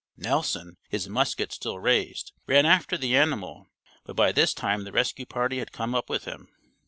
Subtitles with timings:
[0.17, 3.67] Nelson, his musket still raised, ran after the animal,
[4.03, 6.47] but by this time the rescue party had come up with him.